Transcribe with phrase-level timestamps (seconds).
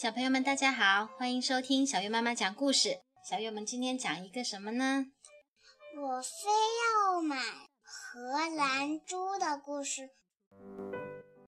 [0.00, 3.02] 小朋友们，大家好，欢迎收听小月妈妈讲故事。
[3.28, 5.04] 小月们今天讲一个什么呢？
[5.94, 6.48] 我非
[6.80, 7.36] 要买
[7.82, 10.08] 荷兰猪的故事。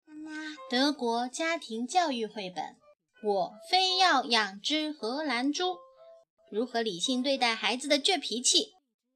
[0.04, 0.32] 妈妈，
[0.68, 2.76] 德国家庭教育绘本。
[3.24, 5.78] 我非要养只荷兰猪。
[6.50, 8.74] 如何理性对待孩子的倔脾气？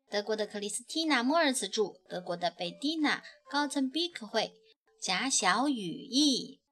[0.08, 3.18] 德国的克里斯蒂娜·莫尔茨著，德国的贝蒂娜·
[3.50, 4.54] 高岑比克绘，
[4.98, 6.62] 贾小雨译。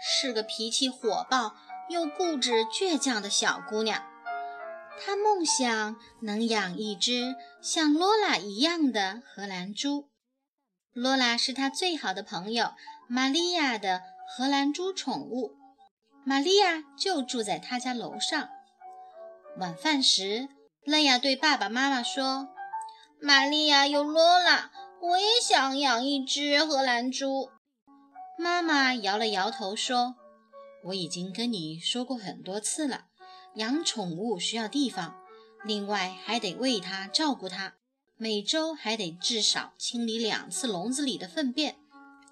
[0.00, 1.54] 是个脾气火爆
[1.88, 4.02] 又固执倔强的小姑娘。
[4.98, 10.08] 她梦想能养一只像罗拉一样的荷兰猪。
[10.92, 12.72] 罗拉是她最好的朋友
[13.08, 15.52] 玛利亚的荷兰猪宠物。
[16.24, 18.48] 玛利亚就住在她家楼上。
[19.58, 20.48] 晚饭时，
[20.84, 22.48] 乐雅对爸爸妈妈说
[23.22, 27.50] ：“玛利亚有罗拉，我也想养一只荷兰猪。”
[28.38, 30.16] 妈妈摇了摇头说
[30.84, 33.06] ：“我已经跟你说过很多次了。”
[33.56, 35.16] 养宠物需要地方，
[35.64, 37.76] 另外还得喂它、照顾它，
[38.16, 41.78] 每周还得至少清理两次笼子里的粪便，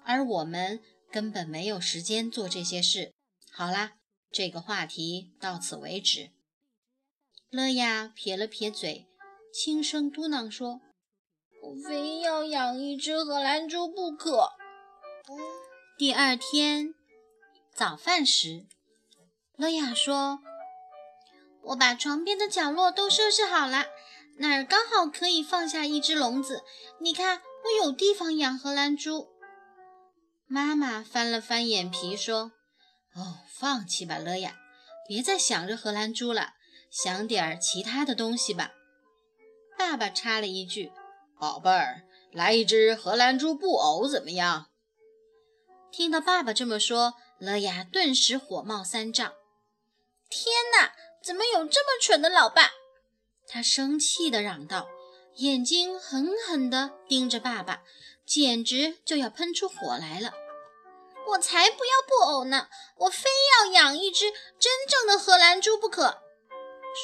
[0.03, 3.11] 而我们根本没有时间做这些事。
[3.51, 3.93] 好啦，
[4.31, 6.29] 这个话题到此为止。
[7.49, 9.07] 乐雅撇了撇嘴，
[9.51, 10.81] 轻声嘟囔说
[11.63, 14.49] ：“我非要养一只荷兰猪不可。”
[15.97, 16.93] 第二天
[17.73, 18.65] 早饭时，
[19.55, 20.39] 乐雅说。
[21.61, 23.85] 我把床边的角落都收拾好了，
[24.37, 26.65] 那儿刚好可以放下一只笼子。
[26.99, 29.29] 你看，我有地方养荷兰猪。
[30.47, 32.51] 妈妈翻了翻眼皮说
[33.15, 34.53] ：“哦，放弃吧，乐雅，
[35.07, 36.55] 别再想着荷兰猪了，
[36.91, 38.73] 想点儿其他的东西吧。”
[39.79, 40.91] 爸爸插了一句
[41.39, 44.67] ：“宝贝儿，来一只荷兰猪布偶怎么样？”
[45.95, 49.31] 听到爸爸这么说，乐雅顿时火冒三丈。
[50.29, 50.91] 天哪！
[51.23, 52.71] 怎么有这么蠢的老爸？
[53.47, 54.89] 他生气地嚷道，
[55.37, 57.81] 眼睛狠狠地盯着爸爸，
[58.25, 60.33] 简直就要喷出火来了。
[61.29, 62.67] 我才不要布偶呢！
[62.97, 63.29] 我非
[63.63, 64.29] 要养一只
[64.59, 66.21] 真正的荷兰猪不可！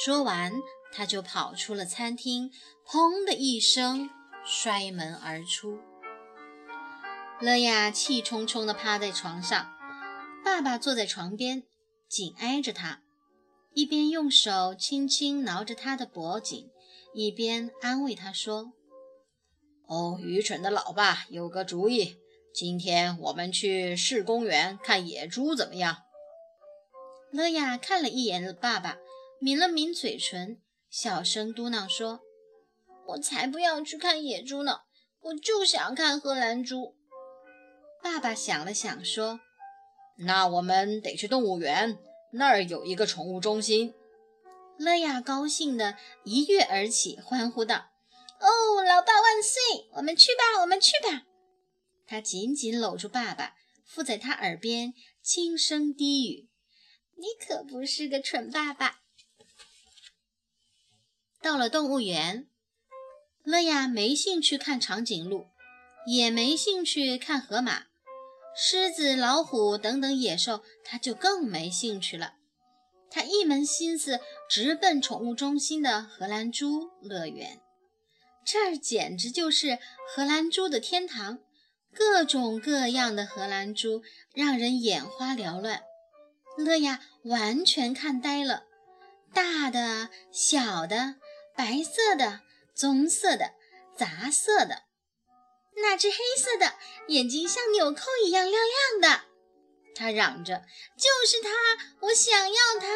[0.04, 0.52] 说完，
[0.92, 2.52] 他就跑出了餐厅，
[2.86, 4.10] 砰的一声
[4.46, 5.80] 摔门而出。
[7.42, 9.74] 乐雅气冲冲地趴在床上，
[10.46, 11.64] 爸爸坐在床边，
[12.08, 13.02] 紧挨着他。
[13.74, 16.70] 一边用手轻轻挠着他的脖颈，
[17.16, 18.74] 一边安慰他说
[19.90, 22.18] ：“哦，愚蠢的老爸，有个主意，
[22.54, 26.04] 今天我们去市公园看野猪，怎么样？”
[27.34, 29.00] 乐雅看了一眼爸爸，
[29.40, 32.20] 抿了抿嘴唇，小声嘟囔说
[33.10, 34.82] ：“我才不要去看野猪呢，
[35.22, 36.96] 我就想看荷兰猪。”
[38.04, 39.40] 爸爸想了想说
[40.18, 41.98] ：“那我们得去动物园。”
[42.34, 43.94] 那儿有一个宠物中心，
[44.78, 47.92] 乐雅高兴的一跃而起，欢呼道
[48.40, 49.90] ：“哦，老爸万岁！
[49.96, 51.24] 我们去吧，我们去吧！”
[52.08, 56.48] 他紧紧搂住爸爸，附在他耳边轻声低语
[57.20, 59.02] ：“你可不是个蠢爸爸。”
[61.44, 62.48] 到了动物园，
[63.44, 65.48] 乐雅没兴趣看长颈鹿，
[66.08, 67.88] 也没兴趣看河马。
[68.56, 72.34] 狮子、老虎等等野兽，他就更没兴趣了。
[73.10, 74.20] 他一门心思
[74.50, 77.60] 直奔宠物中心的荷兰猪乐园。
[78.46, 79.80] 这儿简直就是
[80.14, 81.40] 荷兰猪的天堂，
[81.94, 84.02] 各种各样的荷兰猪
[84.34, 85.84] 让人眼花缭乱。
[86.58, 88.64] 乐呀完全看呆了，
[89.34, 91.16] 大的、小的、
[91.56, 92.42] 白色的、
[92.74, 93.54] 棕色的、
[93.96, 94.84] 杂色的。
[95.82, 96.74] 那只黑色的，
[97.08, 98.62] 眼睛像纽扣一样亮
[99.00, 99.24] 亮的，
[99.96, 100.64] 他嚷着
[100.96, 101.50] ：“就是它，
[102.02, 102.88] 我想要它。”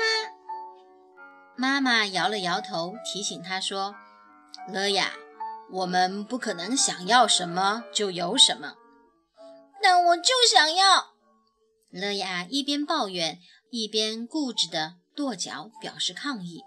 [1.57, 3.95] 妈妈摇了摇头，提醒他说
[4.71, 5.13] ：“乐雅，
[5.71, 8.75] 我们不可能想要什么就有什么。”
[9.81, 11.13] 但我就想要。
[11.91, 13.39] 乐雅一边抱怨，
[13.71, 16.61] 一边固执地跺脚表示抗议。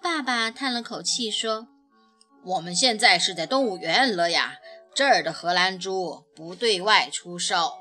[0.00, 1.66] 爸爸叹了口气说
[2.44, 4.58] ：“我们现在是在动物园，乐雅。”
[4.94, 7.74] 这儿的荷兰猪不对外出售。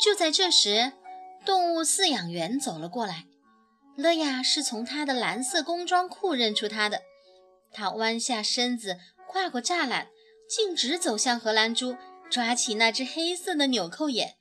[0.00, 0.92] 就在这时，
[1.44, 3.26] 动物饲养员走了过来。
[3.96, 7.02] 乐雅是从他的蓝色工装裤认出他的。
[7.70, 8.98] 他弯下身子，
[9.28, 10.08] 跨过栅栏，
[10.48, 11.96] 径直走向荷兰猪，
[12.30, 14.34] 抓起那只黑色的纽扣眼，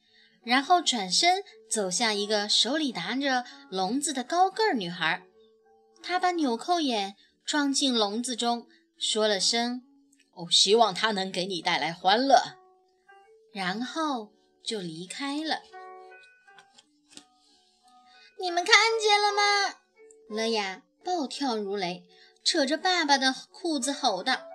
[0.43, 5.21] 然后转身走向一个手里拿着笼子的高个儿女孩。
[6.01, 7.15] 他把纽扣眼
[7.45, 8.67] 装进笼子中，
[8.97, 9.83] 说了声
[10.33, 12.41] ：“哦，希望它能给你带来欢乐。”
[13.53, 14.31] 然后
[14.63, 15.61] 就离开了。
[18.39, 19.77] 你们看见了吗？
[20.29, 22.03] 乐雅暴跳如雷，
[22.43, 24.47] 扯着爸爸的裤子吼道：“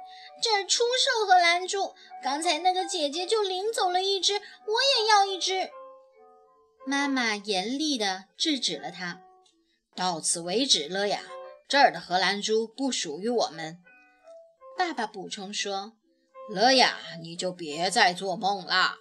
[0.43, 1.95] 这儿出售荷兰猪！
[2.23, 5.71] 刚才那个姐姐就领走了一只，我也要一只。”
[6.85, 9.21] 妈妈严厉地制止了他
[9.95, 11.23] ：“到此为止，乐雅，
[11.69, 13.79] 这儿的荷兰猪不属于我们。”
[14.79, 15.95] 爸爸补充说
[16.49, 18.95] ：“乐雅，你就别再做梦了。”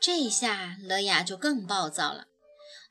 [0.00, 2.26] 这下乐雅就更暴躁了。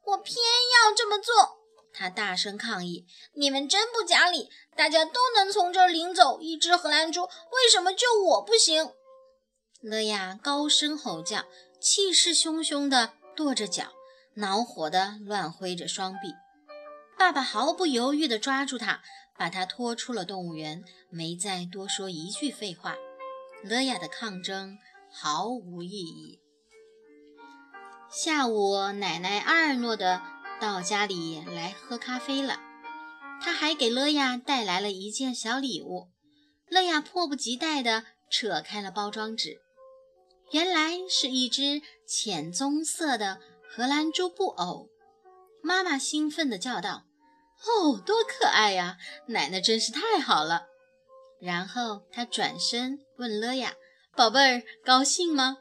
[0.05, 1.57] 我偏要这么做！
[1.93, 4.49] 他大声抗议：“你们真不讲理！
[4.75, 8.91] 大家都能从这儿领走一只荷兰猪，为什么就我不行？”
[9.81, 11.45] 乐雅高声吼叫，
[11.79, 13.93] 气势汹汹地跺着脚，
[14.35, 16.33] 恼火地乱挥着双臂。
[17.17, 19.01] 爸爸毫不犹豫地抓住他，
[19.39, 22.95] 把他拖出了动物园，没再多说一句废话。
[23.63, 24.77] 乐雅的抗争
[25.09, 26.39] 毫无意义。
[28.11, 30.21] 下午，奶奶阿尔诺德
[30.59, 32.59] 到家里来喝咖啡了。
[33.41, 36.09] 他还给乐亚带来了一件小礼物。
[36.67, 39.61] 乐亚迫不及待地扯开了包装纸，
[40.51, 43.39] 原来是一只浅棕色的
[43.69, 44.89] 荷兰猪布偶。
[45.63, 47.05] 妈妈兴奋地叫道
[47.65, 48.97] ：“哦，多可爱呀！
[49.27, 50.67] 奶奶真是太好了。”
[51.41, 53.73] 然后她转身问乐雅
[54.15, 55.57] ：“宝贝儿，高兴吗？”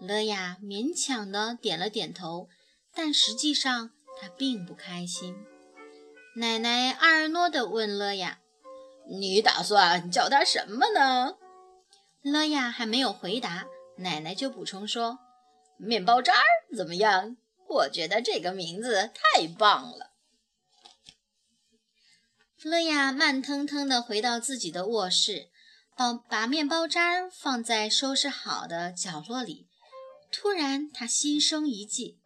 [0.00, 2.48] 乐雅勉强的点了点头，
[2.94, 3.90] 但实际上
[4.20, 5.36] 她并不开心。
[6.36, 8.40] 奶奶阿尔诺的问乐雅
[9.08, 11.36] ：“你打算叫它什么呢？”
[12.22, 13.66] 乐雅还没有回答，
[13.98, 15.18] 奶奶就补充说
[15.78, 17.36] ：“面包渣儿怎么样？
[17.68, 20.10] 我觉得这个名字太棒了。”
[22.64, 25.50] 乐雅慢腾腾地回到自己的卧室，
[25.94, 29.68] 把把面包渣放在收拾好的角落里。
[30.32, 32.18] 突然，他心生一计，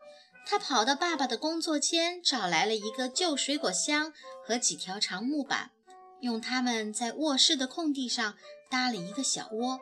[0.46, 4.12] 他跑到爸爸的工作间，找来了一个旧水果箱
[4.46, 5.72] 和几条长木板，
[6.20, 8.36] 用它们在卧室的空地上
[8.70, 9.80] 搭了一个小窝。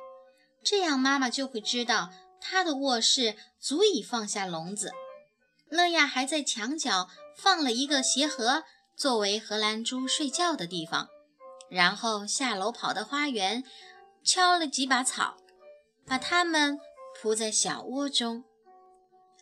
[0.64, 2.10] 这样，妈妈就会知道
[2.40, 4.90] 她的卧室足以放下笼子。
[5.68, 8.64] 乐亚还在墙角放了一个鞋盒，
[8.96, 11.08] 作为荷兰猪睡觉的地方。
[11.68, 13.62] 然后下楼跑到花园，
[14.24, 15.36] 敲了几把草，
[16.06, 16.78] 把它们。
[17.18, 18.44] 铺在小窝中，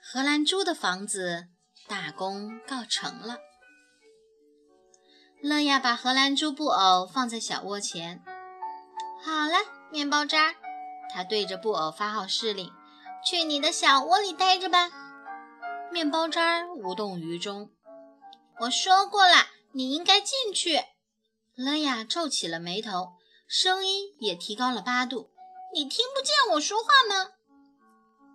[0.01, 1.49] 荷兰猪的房子
[1.89, 3.39] 大功告成了。
[5.43, 8.23] 乐亚把荷兰猪布偶放在小窝前。
[9.25, 9.57] 好了，
[9.91, 10.55] 面包渣，
[11.13, 12.71] 他对着布偶发号施令
[13.27, 14.89] ：“去你的小窝里待着吧。”
[15.91, 17.73] 面包渣无动于衷。
[18.61, 20.81] 我说过了，你应该进去。
[21.57, 23.15] 乐亚皱起了眉头，
[23.49, 25.31] 声音也提高了八度
[25.75, 27.33] ：“你听不见我说话吗？”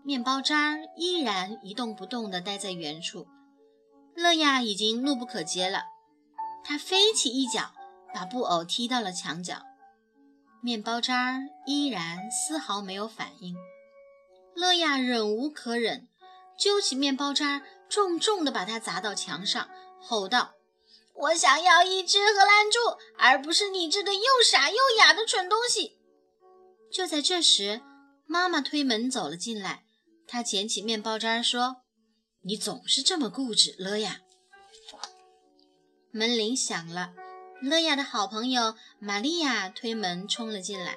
[0.04, 3.27] 面包渣依然一动不动地待在原处，
[4.16, 5.83] 乐亚已经怒不可遏了。
[6.63, 7.74] 他飞起一脚，
[8.13, 9.62] 把布偶踢到了墙角。
[10.62, 13.56] 面包渣依然丝毫没有反应。
[14.56, 16.10] 乐亚忍无可忍，
[16.57, 19.69] 揪起面包渣，重重地把它砸到墙上，
[20.02, 20.54] 吼道
[21.14, 22.80] ：“我想要一只荷兰猪，
[23.18, 25.98] 而不是你这个又傻又哑的蠢东西！”
[26.92, 27.82] 就在这时，
[28.26, 29.84] 妈妈推门走了进来。
[30.28, 31.78] 她捡起面包渣说
[32.44, 34.22] ：“你总是这么固执，乐雅。”
[36.12, 37.14] 门铃响了，
[37.62, 40.94] 乐雅的好朋友玛利亚推门冲了进来。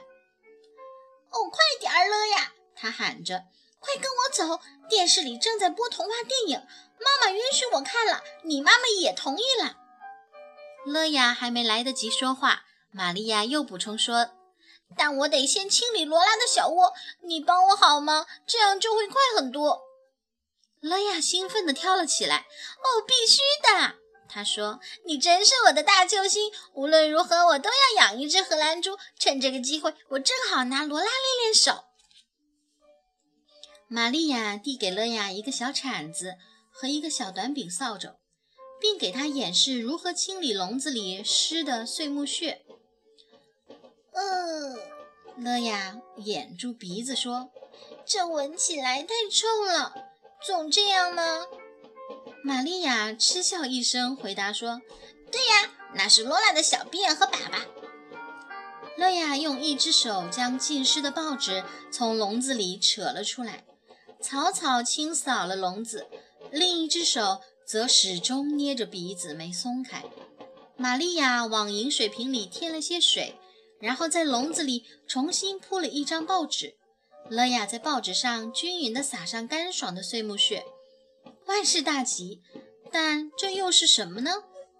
[1.33, 3.45] “哦，快点儿，乐雅！”他喊着
[3.79, 4.63] ，“快跟我走！
[4.89, 6.67] 电视里正在播童话电影，
[7.05, 9.77] 妈妈允许我看了，你妈妈也同意了。”
[10.87, 14.31] 乐雅还没来得及说话，玛利亚又补充说。
[14.97, 16.93] 但我得先清理罗拉的小窝，
[17.23, 18.27] 你帮我好吗？
[18.47, 19.81] 这样就会快很多。
[20.81, 22.39] 乐亚兴奋地跳了起来。
[22.39, 23.95] 哦，必须的！
[24.29, 26.51] 他说：“你真是我的大救星。
[26.75, 28.99] 无论如何，我都要养一只荷兰猪。
[29.19, 31.85] 趁这个机会，我正好拿罗拉练练手。”
[33.89, 36.37] 玛利亚递给乐亚一个小铲子
[36.73, 38.17] 和一个小短柄扫帚，
[38.81, 42.63] 并给他演示如何清理笼子里湿的碎木屑。
[44.13, 44.77] 呃，
[45.37, 47.51] 乐雅掩住鼻子说
[48.05, 49.95] ：“这闻起来太臭了，
[50.45, 51.47] 总这样吗？”
[52.43, 54.83] 玛利亚嗤笑一声，回答说
[55.31, 57.61] ：“对呀，那是罗拉的小便和粑粑。”
[58.99, 63.65] 乐雅用一只手将浸湿的报纸从笼子里扯了出来，
[64.21, 66.09] 草草清扫了笼子，
[66.51, 70.05] 另一只手则始终捏着鼻子没松开。
[70.77, 73.37] 玛利亚往饮水瓶里添了些水，
[73.81, 76.77] 然后在笼子里重新铺了一张报纸。
[77.29, 80.65] 乐雅在报纸上均匀地撒上干爽的碎木屑，
[81.47, 82.43] 万事大吉。
[82.91, 84.33] 但这又是什么呢？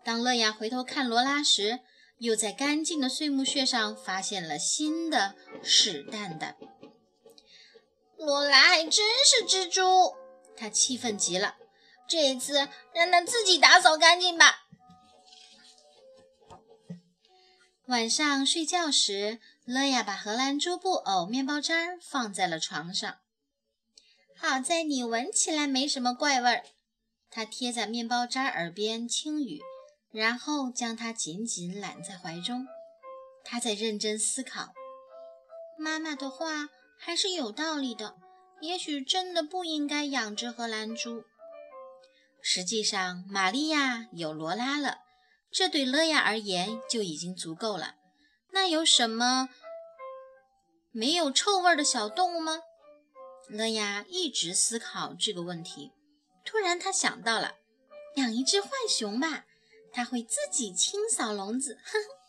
[0.05, 1.81] 当乐雅回头看罗拉时，
[2.19, 6.57] 又在干净的碎木屑上发现了新的屎蛋蛋。
[8.19, 9.83] 罗拉还真是蜘蛛，
[10.57, 11.57] 他气愤极了。
[12.09, 14.67] 这一次让他自己打扫干净吧。
[17.87, 23.19] 晚上睡觉时，乐雅把荷兰猪布偶面包渣放在了床上。
[24.37, 26.65] 好在你闻起来没什么怪味儿。
[27.31, 29.61] 他贴在面包渣耳边轻语，
[30.11, 32.67] 然后将它紧紧揽在怀中。
[33.45, 34.73] 他在认真思考，
[35.79, 36.69] 妈妈的话
[36.99, 38.17] 还是有道理的。
[38.63, 41.25] 也许真的不应该养只荷兰猪。
[42.41, 44.99] 实际上，玛利亚有罗拉了。
[45.51, 47.97] 这对乐亚而言就已经足够了。
[48.53, 49.49] 那有什么
[50.93, 52.61] 没有臭味的小动物吗？
[53.49, 55.91] 乐亚一直思考这个问题。
[56.45, 57.57] 突然，他想到了，
[58.15, 59.45] 养一只浣熊吧，
[59.93, 61.81] 它会自己清扫笼子。
[61.85, 62.22] 呵呵。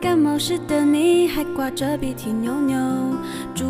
[0.00, 2.78] 感冒时的你还挂着鼻涕牛牛，
[3.54, 3.64] 猪，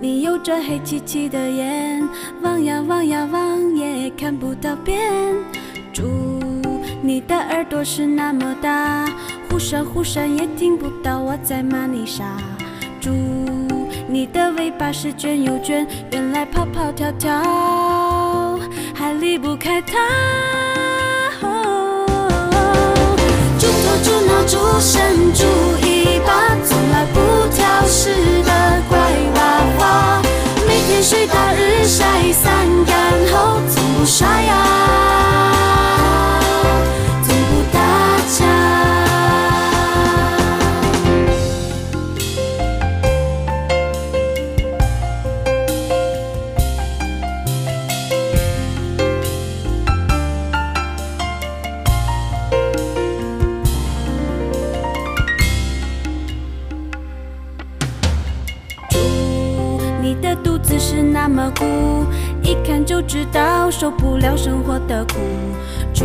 [0.00, 2.08] 你有着黑漆漆的眼，
[2.40, 5.34] 望呀望呀望也看不到边。
[5.92, 6.04] 猪，
[7.02, 9.06] 你的耳朵是那么大，
[9.50, 12.24] 忽闪忽闪也听不到我在骂你傻。
[13.00, 13.10] 猪，
[14.08, 18.58] 你的尾巴是卷又卷，原来跑跑跳跳
[18.94, 20.67] 还离不开它。
[61.38, 61.64] 么苦，
[62.42, 65.14] 一看就知道受不了生活的苦，
[65.94, 66.04] 猪，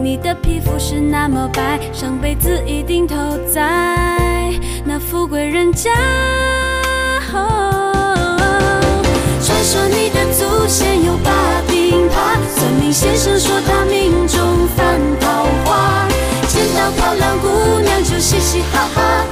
[0.00, 3.16] 你的皮肤是那么白，上辈子一定投
[3.52, 5.90] 在那富贵人家。
[9.42, 11.32] 传说你的祖先有八
[11.66, 14.38] 柄耙，算命先生说他命中
[14.76, 16.06] 犯桃花，
[16.46, 19.24] 见到漂亮姑娘就嘻嘻哈哈。